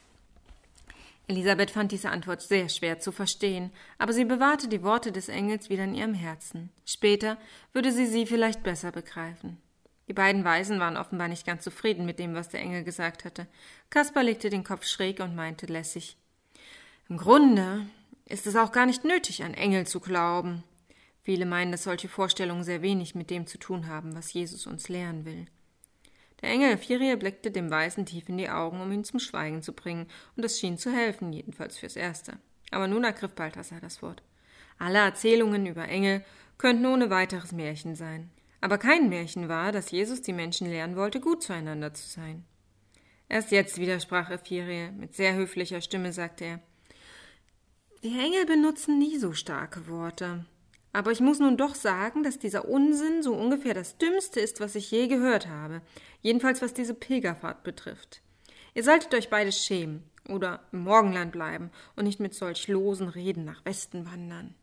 Elisabeth 1.29 1.73
fand 1.73 1.91
diese 1.91 2.11
Antwort 2.11 2.41
sehr 2.41 2.69
schwer 2.69 3.01
zu 3.01 3.11
verstehen, 3.11 3.73
aber 3.99 4.13
sie 4.13 4.25
bewahrte 4.25 4.69
die 4.69 4.85
Worte 4.85 5.11
des 5.11 5.29
Engels 5.29 5.69
wieder 5.69 5.85
in 5.85 5.95
ihrem 5.95 6.15
Herzen. 6.15 6.71
Später 6.85 7.37
würde 7.73 7.91
sie 7.91 8.07
sie 8.07 8.27
vielleicht 8.27 8.63
besser 8.63 8.93
begreifen. 8.93 9.61
Die 10.09 10.13
beiden 10.13 10.45
Weisen 10.45 10.79
waren 10.79 10.97
offenbar 10.97 11.29
nicht 11.29 11.47
ganz 11.47 11.65
zufrieden 11.65 12.07
mit 12.07 12.19
dem, 12.19 12.35
was 12.35 12.49
der 12.49 12.61
Engel 12.61 12.85
gesagt 12.85 13.25
hatte. 13.25 13.47
Kaspar 13.91 14.23
legte 14.23 14.51
den 14.51 14.65
Kopf 14.65 14.87
schräg 14.87 15.21
und 15.21 15.35
meinte 15.35 15.67
lässig 15.67 16.17
Im 17.09 17.17
Grunde 17.17 17.87
ist 18.25 18.47
es 18.47 18.57
auch 18.57 18.73
gar 18.73 18.87
nicht 18.87 19.05
nötig, 19.05 19.43
an 19.43 19.55
Engel 19.55 19.87
zu 19.87 20.01
glauben. 20.01 20.63
Viele 21.23 21.47
meinen, 21.47 21.73
dass 21.73 21.83
solche 21.83 22.09
Vorstellungen 22.09 22.63
sehr 22.63 22.83
wenig 22.83 23.17
mit 23.17 23.31
dem 23.31 23.49
zu 23.49 23.59
tun 23.59 23.89
haben, 23.89 24.15
was 24.15 24.33
Jesus 24.33 24.67
uns 24.67 24.89
lehren 24.89 25.25
will. 25.25 25.47
Der 26.41 26.51
Engel 26.51 26.77
Firie 26.77 27.17
blickte 27.17 27.51
dem 27.51 27.71
Weisen 27.71 28.07
tief 28.07 28.29
in 28.29 28.39
die 28.39 28.51
Augen, 28.51 28.81
um 28.81 28.93
ihn 28.93 29.05
zum 29.05 29.19
Schweigen 29.19 29.63
zu 29.63 29.73
bringen, 29.73 30.07
und 30.37 30.45
das 30.45 30.61
schien 30.61 30.79
zu 30.79 30.93
helfen, 30.93 31.33
jedenfalls 31.33 31.79
fürs 31.79 31.97
Erste. 31.97 32.39
Aber 32.71 32.87
nun 32.87 33.05
ergriff 33.05 33.33
Balthasar 33.33 33.81
das 33.81 34.03
Wort. 34.03 34.23
Alle 34.79 34.99
Erzählungen 34.99 35.67
über 35.67 35.89
Engel 35.89 36.25
könnten 36.59 36.87
ohne 36.87 37.11
weiteres 37.11 37.53
Märchen 37.53 37.95
sein. 37.97 38.31
Aber 38.61 38.79
kein 38.79 39.09
Märchen 39.09 39.49
war, 39.49 39.73
dass 39.73 39.91
Jesus 39.91 40.23
die 40.23 40.33
Menschen 40.33 40.69
lehren 40.69 40.97
wollte, 40.97 41.21
gut 41.21 41.43
zueinander 41.43 41.95
zu 41.95 42.09
sein. 42.09 42.45
Erst 43.29 43.51
jetzt 43.51 43.79
widersprach 43.79 44.31
Ephirie. 44.31 44.91
Mit 44.93 45.15
sehr 45.15 45.35
höflicher 45.35 45.81
Stimme 45.81 46.13
sagte 46.13 46.45
er: 46.45 46.61
Die 48.03 48.19
Engel 48.19 48.47
benutzen 48.47 48.99
nie 48.99 49.19
so 49.19 49.33
starke 49.33 49.89
Worte. 49.89 50.47
Aber 50.93 51.13
ich 51.13 51.21
muss 51.21 51.41
nun 51.41 51.59
doch 51.59 51.75
sagen, 51.75 52.23
dass 52.23 52.39
dieser 52.39 52.69
Unsinn 52.69 53.23
so 53.23 53.35
ungefähr 53.35 53.75
das 53.75 53.99
Dümmste 53.99 54.41
ist, 54.41 54.61
was 54.61 54.75
ich 54.75 54.91
je 54.91 55.09
gehört 55.09 55.47
habe, 55.47 55.83
jedenfalls 56.23 56.63
was 56.63 56.73
diese 56.73 56.95
Pilgerfahrt 56.95 57.65
betrifft. 57.65 58.23
Ihr 58.73 58.83
solltet 58.83 59.13
euch 59.13 59.29
beide 59.29 59.53
schämen 59.53 60.05
oder 60.29 60.63
im 60.73 60.85
Morgenland 60.85 61.33
bleiben 61.33 61.71
und 61.97 62.05
nicht 62.05 62.19
mit 62.19 62.35
solch 62.35 62.69
losen 62.69 63.09
Reden 63.09 63.45
nach 63.45 63.65
Westen 63.67 64.07
wandern. 64.07 64.55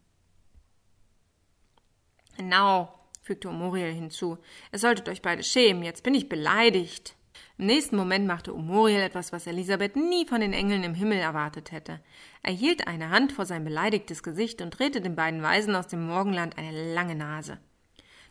Genau, 2.35 2.99
fügte 3.23 3.47
Omoriel 3.47 3.91
hinzu, 3.91 4.37
ihr 4.71 4.79
solltet 4.79 5.09
euch 5.09 5.21
beide 5.21 5.43
schämen, 5.43 5.83
jetzt 5.83 6.03
bin 6.03 6.13
ich 6.13 6.29
beleidigt. 6.29 7.15
Im 7.57 7.67
nächsten 7.67 7.95
Moment 7.95 8.27
machte 8.27 8.53
Umoriel 8.53 8.99
etwas, 8.99 9.31
was 9.31 9.47
Elisabeth 9.47 9.95
nie 9.95 10.25
von 10.25 10.41
den 10.41 10.53
Engeln 10.53 10.83
im 10.83 10.95
Himmel 10.95 11.19
erwartet 11.19 11.71
hätte. 11.71 11.99
Er 12.41 12.53
hielt 12.53 12.87
eine 12.87 13.09
Hand 13.09 13.31
vor 13.31 13.45
sein 13.45 13.63
beleidigtes 13.63 14.23
Gesicht 14.23 14.61
und 14.61 14.71
drehte 14.71 15.01
den 15.01 15.15
beiden 15.15 15.41
Weisen 15.41 15.75
aus 15.75 15.87
dem 15.87 16.05
Morgenland 16.05 16.57
eine 16.57 16.93
lange 16.93 17.15
Nase. 17.15 17.59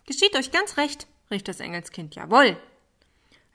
Geschieht 0.07 0.37
euch 0.37 0.51
ganz 0.51 0.77
recht, 0.77 1.07
rief 1.31 1.43
das 1.43 1.61
Engelskind. 1.61 2.15
Jawohl! 2.15 2.57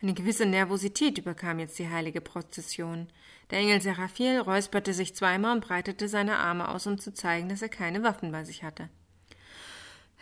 Eine 0.02 0.14
gewisse 0.14 0.46
Nervosität 0.46 1.18
überkam 1.18 1.60
jetzt 1.60 1.78
die 1.80 1.90
heilige 1.90 2.22
Prozession. 2.22 3.08
Der 3.52 3.60
Engel 3.60 3.82
Seraphiel 3.82 4.40
räusperte 4.40 4.94
sich 4.94 5.16
zweimal 5.16 5.56
und 5.56 5.66
breitete 5.66 6.08
seine 6.08 6.38
Arme 6.38 6.70
aus, 6.70 6.88
um 6.88 7.00
zu 7.00 7.14
zeigen, 7.14 7.50
dass 7.50 7.62
er 7.62 7.70
keine 7.70 8.04
Waffen 8.04 8.32
bei 8.32 8.44
sich 8.44 8.64
hatte. 8.64 8.90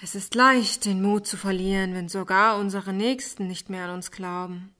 Es 0.01 0.13
ist 0.13 0.35
leicht, 0.35 0.83
den 0.83 1.01
Mut 1.01 1.25
zu 1.25 1.37
verlieren, 1.37 1.93
wenn 1.93 2.09
sogar 2.09 2.57
unsere 2.57 2.91
Nächsten 2.91 3.47
nicht 3.47 3.69
mehr 3.69 3.85
an 3.85 3.91
uns 3.91 4.11
glauben. 4.11 4.75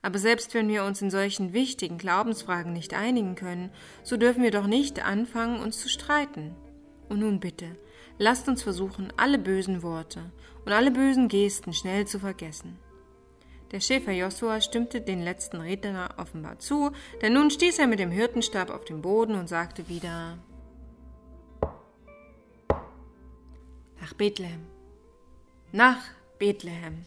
Aber 0.00 0.18
selbst 0.18 0.54
wenn 0.54 0.68
wir 0.68 0.84
uns 0.84 1.02
in 1.02 1.10
solchen 1.10 1.52
wichtigen 1.52 1.98
Glaubensfragen 1.98 2.72
nicht 2.72 2.94
einigen 2.94 3.34
können, 3.34 3.70
so 4.02 4.16
dürfen 4.16 4.42
wir 4.42 4.50
doch 4.50 4.66
nicht 4.66 5.04
anfangen, 5.04 5.60
uns 5.60 5.80
zu 5.80 5.90
streiten. 5.90 6.54
Und 7.10 7.20
nun 7.20 7.40
bitte, 7.40 7.76
lasst 8.18 8.48
uns 8.48 8.62
versuchen, 8.62 9.12
alle 9.18 9.38
bösen 9.38 9.82
Worte 9.82 10.32
und 10.64 10.72
alle 10.72 10.90
bösen 10.90 11.28
Gesten 11.28 11.74
schnell 11.74 12.06
zu 12.06 12.18
vergessen. 12.18 12.78
Der 13.70 13.80
Schäfer 13.80 14.12
Josua 14.12 14.62
stimmte 14.62 15.02
den 15.02 15.22
letzten 15.22 15.60
Redner 15.60 16.14
offenbar 16.16 16.58
zu, 16.58 16.92
denn 17.20 17.34
nun 17.34 17.50
stieß 17.50 17.78
er 17.80 17.86
mit 17.86 17.98
dem 17.98 18.10
Hirtenstab 18.10 18.70
auf 18.70 18.84
den 18.86 19.02
Boden 19.02 19.34
und 19.34 19.48
sagte 19.48 19.88
wieder 19.88 20.38
Nach 24.04 24.12
Bethlehem. 24.12 24.66
Nach 25.72 26.02
Bethlehem. 26.38 27.06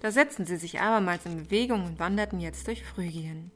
Da 0.00 0.12
setzten 0.12 0.46
sie 0.46 0.56
sich 0.56 0.78
abermals 0.78 1.26
in 1.26 1.36
Bewegung 1.36 1.84
und 1.84 1.98
wanderten 1.98 2.38
jetzt 2.38 2.68
durch 2.68 2.84
Phrygien. 2.84 3.50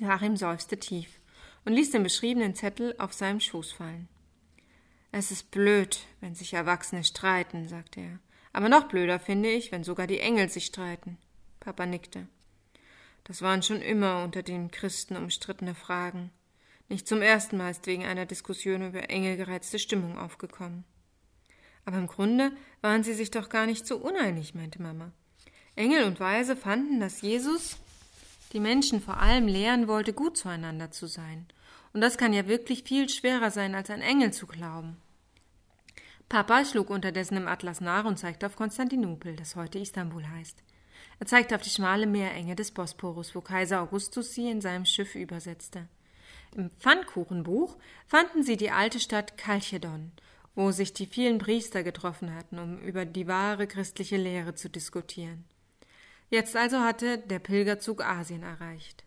Joachim 0.00 0.36
seufzte 0.36 0.78
tief 0.78 1.20
und 1.64 1.74
ließ 1.74 1.92
den 1.92 2.02
beschriebenen 2.02 2.56
Zettel 2.56 2.96
auf 2.98 3.12
seinem 3.12 3.38
Schoß 3.38 3.70
fallen. 3.70 4.08
Es 5.12 5.30
ist 5.30 5.52
blöd, 5.52 6.00
wenn 6.20 6.34
sich 6.34 6.54
Erwachsene 6.54 7.04
streiten, 7.04 7.68
sagte 7.68 8.00
er. 8.00 8.18
Aber 8.52 8.68
noch 8.68 8.88
blöder 8.88 9.20
finde 9.20 9.48
ich, 9.48 9.70
wenn 9.70 9.84
sogar 9.84 10.08
die 10.08 10.18
Engel 10.18 10.48
sich 10.48 10.64
streiten. 10.66 11.18
Papa 11.60 11.86
nickte. 11.86 12.26
Das 13.22 13.42
waren 13.42 13.62
schon 13.62 13.80
immer 13.80 14.24
unter 14.24 14.42
den 14.42 14.72
Christen 14.72 15.16
umstrittene 15.16 15.76
Fragen. 15.76 16.32
Nicht 16.88 17.06
zum 17.06 17.22
ersten 17.22 17.58
Mal 17.58 17.70
ist 17.70 17.86
wegen 17.86 18.04
einer 18.04 18.26
Diskussion 18.26 18.88
über 18.88 19.08
Engel 19.08 19.36
gereizte 19.36 19.78
Stimmung 19.78 20.18
aufgekommen. 20.18 20.84
Aber 21.84 21.98
im 21.98 22.06
Grunde 22.06 22.52
waren 22.80 23.02
sie 23.02 23.14
sich 23.14 23.30
doch 23.30 23.48
gar 23.48 23.66
nicht 23.66 23.86
so 23.86 23.96
uneinig, 23.96 24.54
meinte 24.54 24.80
Mama. 24.80 25.12
Engel 25.74 26.04
und 26.04 26.20
Weise 26.20 26.56
fanden, 26.56 27.00
dass 27.00 27.22
Jesus 27.22 27.78
die 28.52 28.60
Menschen 28.60 29.00
vor 29.00 29.18
allem 29.18 29.46
lehren 29.46 29.88
wollte, 29.88 30.12
gut 30.12 30.36
zueinander 30.36 30.90
zu 30.90 31.06
sein. 31.06 31.46
Und 31.92 32.00
das 32.00 32.18
kann 32.18 32.32
ja 32.32 32.46
wirklich 32.46 32.84
viel 32.84 33.08
schwerer 33.08 33.50
sein, 33.50 33.74
als 33.74 33.90
ein 33.90 34.02
Engel 34.02 34.32
zu 34.32 34.46
glauben. 34.46 34.96
Papa 36.28 36.64
schlug 36.64 36.90
unterdessen 36.90 37.36
im 37.36 37.48
Atlas 37.48 37.80
nach 37.80 38.04
und 38.04 38.18
zeigte 38.18 38.46
auf 38.46 38.56
Konstantinopel, 38.56 39.36
das 39.36 39.56
heute 39.56 39.78
Istanbul 39.78 40.26
heißt. 40.26 40.62
Er 41.18 41.26
zeigte 41.26 41.54
auf 41.54 41.62
die 41.62 41.70
schmale 41.70 42.06
Meerenge 42.06 42.56
des 42.56 42.70
Bosporus, 42.70 43.34
wo 43.34 43.40
Kaiser 43.40 43.82
Augustus 43.82 44.32
sie 44.32 44.50
in 44.50 44.60
seinem 44.60 44.86
Schiff 44.86 45.14
übersetzte. 45.14 45.88
Im 46.56 46.70
Pfannkuchenbuch 46.70 47.76
fanden 48.06 48.42
sie 48.42 48.56
die 48.56 48.70
alte 48.70 49.00
Stadt 49.00 49.36
Kalchedon 49.36 50.12
wo 50.54 50.70
sich 50.70 50.92
die 50.92 51.06
vielen 51.06 51.38
Priester 51.38 51.82
getroffen 51.82 52.34
hatten, 52.34 52.58
um 52.58 52.78
über 52.78 53.04
die 53.04 53.26
wahre 53.26 53.66
christliche 53.66 54.16
Lehre 54.16 54.54
zu 54.54 54.68
diskutieren. 54.68 55.44
Jetzt 56.30 56.56
also 56.56 56.80
hatte 56.80 57.18
der 57.18 57.38
Pilgerzug 57.38 58.04
Asien 58.04 58.42
erreicht. 58.42 59.04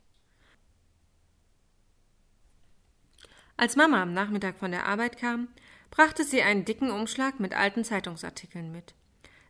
Als 3.57 3.75
Mama 3.75 4.01
am 4.01 4.13
Nachmittag 4.13 4.57
von 4.57 4.71
der 4.71 4.85
Arbeit 4.85 5.17
kam, 5.17 5.47
brachte 5.89 6.23
sie 6.23 6.41
einen 6.41 6.65
dicken 6.65 6.91
Umschlag 6.91 7.39
mit 7.39 7.55
alten 7.55 7.83
Zeitungsartikeln 7.83 8.71
mit. 8.71 8.93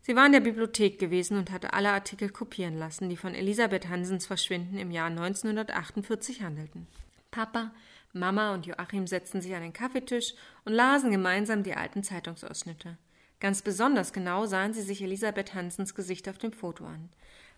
Sie 0.04 0.16
war 0.16 0.28
in 0.28 0.34
der 0.34 0.42
Bibliothek 0.42 1.00
gewesen 1.00 1.38
und 1.38 1.52
hatte 1.52 1.74
alle 1.74 1.92
Artikel 1.92 2.30
kopieren 2.30 2.78
lassen, 2.78 3.10
die 3.10 3.18
von 3.18 3.34
Elisabeth 3.34 3.90
Hansens 3.90 4.28
Verschwinden 4.28 4.78
im 4.78 4.92
Jahr 4.92 5.08
1948 5.08 6.44
handelten. 6.44 6.86
Papa 7.32 7.72
Mama 8.16 8.54
und 8.54 8.66
Joachim 8.66 9.08
setzten 9.08 9.42
sich 9.42 9.54
an 9.54 9.62
den 9.62 9.74
Kaffeetisch 9.74 10.34
und 10.64 10.74
lasen 10.74 11.12
gemeinsam 11.12 11.64
die 11.64 11.76
alten 11.76 12.02
Zeitungsausschnitte. 12.02 12.98
Ganz 13.42 13.62
besonders 13.62 14.14
genau 14.14 14.46
sahen 14.46 14.74
sie 14.74 14.82
sich 14.82 15.02
Elisabeth 15.02 15.54
Hansens 15.54 15.94
Gesicht 15.94 16.30
auf 16.30 16.38
dem 16.38 16.54
Foto 16.54 16.86
an. 16.86 17.10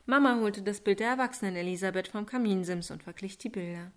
Mama 0.08 0.40
holte 0.40 0.64
das 0.64 0.82
Bild 0.82 1.00
der 1.00 1.10
erwachsenen 1.10 1.56
Elisabeth 1.56 2.08
vom 2.08 2.26
Kaminsims 2.26 2.90
und 2.90 3.04
verglich 3.04 3.38
die 3.38 3.50
Bilder. 3.50 3.92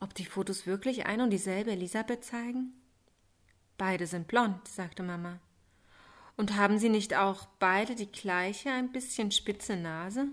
Ob 0.00 0.12
die 0.14 0.26
Fotos 0.26 0.66
wirklich 0.66 1.06
ein 1.06 1.22
und 1.22 1.30
dieselbe 1.30 1.70
Elisabeth 1.70 2.24
zeigen? 2.24 2.74
Beide 3.78 4.06
sind 4.06 4.28
blond, 4.28 4.68
sagte 4.68 5.02
Mama. 5.02 5.40
Und 6.36 6.56
haben 6.56 6.78
sie 6.78 6.90
nicht 6.90 7.16
auch 7.16 7.46
beide 7.58 7.94
die 7.94 8.12
gleiche, 8.12 8.70
ein 8.70 8.92
bisschen 8.92 9.30
spitze 9.30 9.76
Nase? 9.76 10.28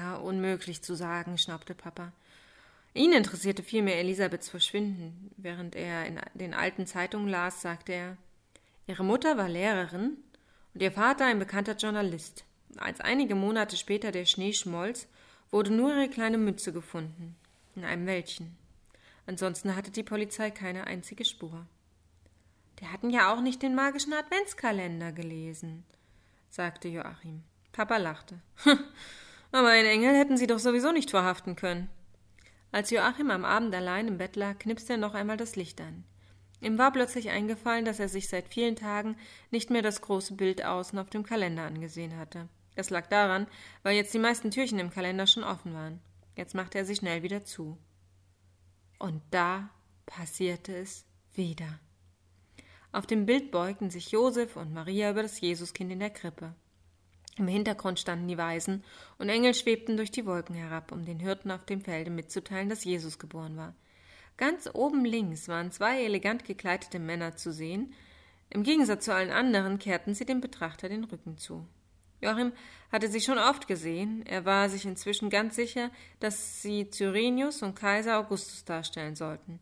Ah, 0.00 0.14
unmöglich 0.16 0.82
zu 0.82 0.94
sagen, 0.94 1.38
schnaubte 1.38 1.74
Papa. 1.74 2.12
Ihn 2.94 3.12
interessierte 3.12 3.62
vielmehr 3.62 3.98
Elisabeths 3.98 4.50
Verschwinden. 4.50 5.30
Während 5.36 5.74
er 5.76 6.06
in 6.06 6.20
den 6.34 6.54
alten 6.54 6.86
Zeitungen 6.86 7.28
las, 7.28 7.62
sagte 7.62 7.92
er, 7.92 8.16
Ihre 8.86 9.04
Mutter 9.04 9.36
war 9.36 9.48
Lehrerin 9.48 10.18
und 10.74 10.82
ihr 10.82 10.92
Vater 10.92 11.26
ein 11.26 11.38
bekannter 11.38 11.76
Journalist. 11.76 12.44
Als 12.76 13.00
einige 13.00 13.34
Monate 13.34 13.76
später 13.76 14.10
der 14.10 14.24
Schnee 14.24 14.52
schmolz, 14.52 15.06
wurde 15.50 15.72
nur 15.72 15.90
ihre 15.94 16.08
kleine 16.08 16.38
Mütze 16.38 16.72
gefunden, 16.72 17.36
in 17.76 17.84
einem 17.84 18.06
Wäldchen. 18.06 18.56
Ansonsten 19.26 19.76
hatte 19.76 19.90
die 19.90 20.02
Polizei 20.02 20.50
keine 20.50 20.86
einzige 20.86 21.24
Spur. 21.24 21.66
Die 22.80 22.88
hatten 22.88 23.10
ja 23.10 23.32
auch 23.32 23.40
nicht 23.40 23.62
den 23.62 23.74
magischen 23.74 24.12
Adventskalender 24.12 25.12
gelesen, 25.12 25.84
sagte 26.50 26.88
Joachim. 26.88 27.44
Papa 27.70 27.98
lachte. 27.98 28.40
Aber 29.52 29.68
einen 29.68 29.88
Engel 29.88 30.16
hätten 30.16 30.36
sie 30.36 30.46
doch 30.46 30.58
sowieso 30.58 30.92
nicht 30.92 31.10
verhaften 31.10 31.56
können. 31.56 31.88
Als 32.72 32.90
Joachim 32.90 33.30
am 33.30 33.44
Abend 33.44 33.74
allein 33.74 34.08
im 34.08 34.18
Bett 34.18 34.34
lag, 34.34 34.58
knipste 34.58 34.94
er 34.94 34.98
noch 34.98 35.12
einmal 35.12 35.36
das 35.36 35.56
Licht 35.56 35.80
an. 35.80 36.04
Ihm 36.62 36.78
war 36.78 36.90
plötzlich 36.90 37.28
eingefallen, 37.28 37.84
dass 37.84 38.00
er 38.00 38.08
sich 38.08 38.28
seit 38.28 38.48
vielen 38.48 38.76
Tagen 38.76 39.16
nicht 39.50 39.68
mehr 39.68 39.82
das 39.82 40.00
große 40.00 40.34
Bild 40.34 40.64
außen 40.64 40.98
auf 40.98 41.10
dem 41.10 41.22
Kalender 41.22 41.64
angesehen 41.64 42.16
hatte. 42.16 42.48
Das 42.74 42.88
lag 42.88 43.08
daran, 43.08 43.46
weil 43.82 43.96
jetzt 43.96 44.14
die 44.14 44.18
meisten 44.18 44.50
Türchen 44.50 44.78
im 44.78 44.90
Kalender 44.90 45.26
schon 45.26 45.44
offen 45.44 45.74
waren. 45.74 46.00
Jetzt 46.34 46.54
machte 46.54 46.78
er 46.78 46.86
sie 46.86 46.96
schnell 46.96 47.22
wieder 47.22 47.44
zu. 47.44 47.76
Und 48.98 49.20
da 49.30 49.68
passierte 50.06 50.74
es 50.74 51.04
wieder. 51.34 51.78
Auf 52.90 53.06
dem 53.06 53.26
Bild 53.26 53.50
beugten 53.50 53.90
sich 53.90 54.12
Josef 54.12 54.56
und 54.56 54.72
Maria 54.72 55.10
über 55.10 55.22
das 55.22 55.40
Jesuskind 55.40 55.92
in 55.92 56.00
der 56.00 56.10
Krippe. 56.10 56.54
Im 57.38 57.48
Hintergrund 57.48 57.98
standen 57.98 58.28
die 58.28 58.36
Weisen, 58.36 58.84
und 59.18 59.28
Engel 59.28 59.54
schwebten 59.54 59.96
durch 59.96 60.10
die 60.10 60.26
Wolken 60.26 60.54
herab, 60.54 60.92
um 60.92 61.04
den 61.04 61.18
Hirten 61.18 61.50
auf 61.50 61.64
dem 61.64 61.80
Felde 61.80 62.10
mitzuteilen, 62.10 62.68
dass 62.68 62.84
Jesus 62.84 63.18
geboren 63.18 63.56
war. 63.56 63.74
Ganz 64.36 64.68
oben 64.72 65.04
links 65.04 65.48
waren 65.48 65.70
zwei 65.70 66.04
elegant 66.04 66.44
gekleidete 66.44 66.98
Männer 66.98 67.36
zu 67.36 67.52
sehen. 67.52 67.94
Im 68.50 68.64
Gegensatz 68.64 69.04
zu 69.06 69.14
allen 69.14 69.30
anderen 69.30 69.78
kehrten 69.78 70.14
sie 70.14 70.26
dem 70.26 70.40
Betrachter 70.40 70.88
den 70.88 71.04
Rücken 71.04 71.38
zu. 71.38 71.66
Joachim 72.20 72.52
hatte 72.92 73.08
sie 73.08 73.20
schon 73.20 73.38
oft 73.38 73.66
gesehen. 73.66 74.24
Er 74.26 74.44
war 74.44 74.68
sich 74.68 74.84
inzwischen 74.84 75.28
ganz 75.30 75.56
sicher, 75.56 75.90
dass 76.20 76.62
sie 76.62 76.88
Cyrenius 76.90 77.62
und 77.62 77.74
Kaiser 77.74 78.18
Augustus 78.18 78.64
darstellen 78.64 79.16
sollten. 79.16 79.60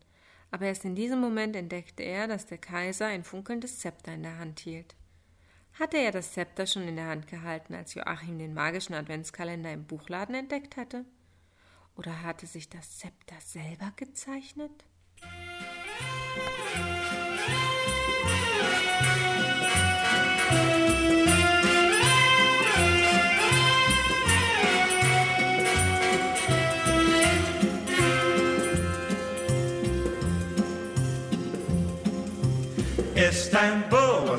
Aber 0.51 0.65
erst 0.65 0.85
in 0.85 0.95
diesem 0.95 1.19
Moment 1.19 1.55
entdeckte 1.55 2.03
er, 2.03 2.27
dass 2.27 2.45
der 2.45 2.57
Kaiser 2.57 3.07
ein 3.07 3.23
funkelndes 3.23 3.79
Zepter 3.79 4.13
in 4.13 4.23
der 4.23 4.37
Hand 4.37 4.59
hielt. 4.59 4.95
Hatte 5.79 5.97
er 5.97 6.11
das 6.11 6.33
Zepter 6.33 6.67
schon 6.67 6.87
in 6.87 6.97
der 6.97 7.07
Hand 7.07 7.27
gehalten, 7.27 7.73
als 7.73 7.93
Joachim 7.93 8.37
den 8.37 8.53
magischen 8.53 8.93
Adventskalender 8.93 9.71
im 9.71 9.85
Buchladen 9.85 10.35
entdeckt 10.35 10.77
hatte? 10.77 11.05
Oder 11.95 12.23
hatte 12.23 12.45
sich 12.45 12.69
das 12.69 12.97
Zepter 12.97 13.39
selber 13.39 13.91
gezeichnet? 13.95 14.85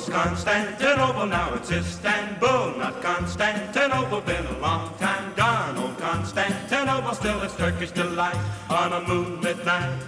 Was 0.02 0.14
Constantinople, 0.14 1.26
now 1.26 1.54
it's 1.54 1.70
Istanbul, 1.70 2.76
not 2.78 3.00
Constantinople. 3.02 4.20
Been 4.22 4.46
a 4.46 4.58
long 4.58 4.94
time 4.98 5.32
gone, 5.34 5.76
old 5.78 5.98
Constantinople, 5.98 7.14
still 7.14 7.40
it's 7.42 7.54
Turkish 7.56 7.90
delight 7.90 8.36
on 8.68 8.92
a 8.92 9.00
moonlit 9.06 9.64
night. 9.64 9.98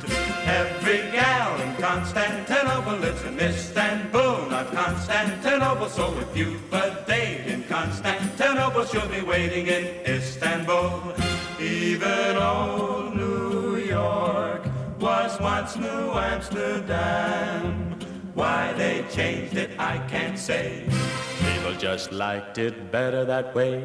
Every 0.47 0.99
gal 1.13 1.61
in 1.61 1.75
Constantinople 1.77 2.97
lives 2.99 3.23
in 3.25 3.39
Istanbul, 3.39 4.47
not 4.51 4.73
Constantinople. 4.73 5.89
So 5.89 6.17
if 6.19 6.37
you've 6.37 6.73
a 6.73 7.05
date 7.07 7.47
in 7.47 7.63
Constantinople, 7.65 8.87
she'll 8.87 9.09
be 9.09 9.23
waiting 9.23 9.67
in 9.67 9.85
Istanbul. 10.07 11.15
Even 11.61 12.37
old 12.37 13.15
New 13.15 13.77
York 13.77 14.63
was 14.99 15.39
once 15.41 15.77
New 15.77 16.13
Amsterdam. 16.13 18.04
Why 18.35 18.73
they 18.73 19.05
changed 19.13 19.57
it, 19.57 19.71
I 19.79 19.99
can't 20.09 20.39
say. 20.39 20.85
People 21.39 21.75
just 21.75 22.11
liked 22.11 22.59
it 22.59 22.91
better 22.91 23.25
that 23.25 23.55
way. 23.55 23.85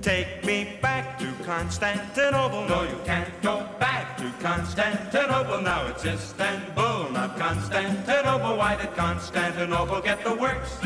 Take 0.00 0.44
me 0.44 0.78
back 0.80 1.18
to 1.18 1.26
Constantinople. 1.44 2.68
No, 2.68 2.84
you 2.84 2.98
can't 3.04 3.28
go 3.42 3.68
back 3.78 4.16
to 4.18 4.32
Constantinople. 4.40 5.60
Now 5.60 5.88
it's 5.88 6.04
Istanbul, 6.06 7.10
not 7.10 7.36
Constantinople. 7.36 8.56
Why 8.56 8.76
did 8.76 8.94
Constantinople 8.94 10.00
get 10.00 10.24
the 10.24 10.34
works? 10.34 10.78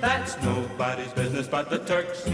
That's 0.00 0.40
nobody's 0.42 1.12
business 1.12 1.48
but 1.48 1.68
the 1.68 1.80
Turks. 1.80 2.24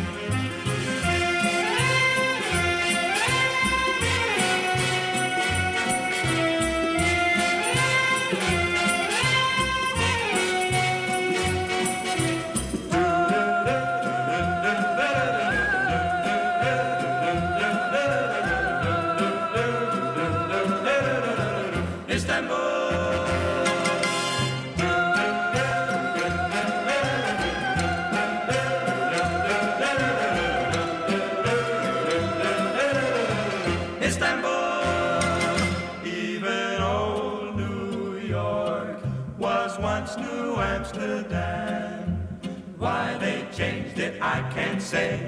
Say. 44.95 45.19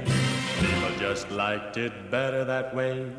People 0.61 0.91
just 0.99 1.31
liked 1.31 1.77
it 1.77 1.93
better 2.11 2.45
that 2.45 2.75
way. 2.75 3.11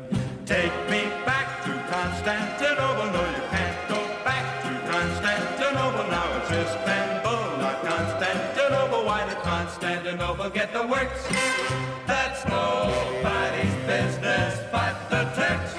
Take 0.46 0.76
me 0.88 1.02
back 1.26 1.48
to 1.64 1.72
Constantinople. 1.94 3.08
No, 3.16 3.22
you 3.36 3.44
can't 3.54 3.80
go 3.88 4.00
back 4.28 4.46
to 4.64 4.70
Constantinople. 4.92 6.06
Now 6.16 6.26
it's 6.38 6.50
Istanbul, 6.62 7.44
not 7.64 7.76
Constantinople. 7.92 9.04
Why 9.04 9.26
did 9.28 9.40
Constantinople 9.52 10.50
get 10.50 10.72
the 10.72 10.86
works? 10.86 11.22
That's 12.06 12.40
nobody's 12.46 13.76
business 13.92 14.52
but 14.72 14.94
the 15.10 15.22
Turks. 15.36 15.77